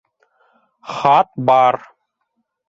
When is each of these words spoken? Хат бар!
Хат 0.99 1.29
бар! 1.51 1.79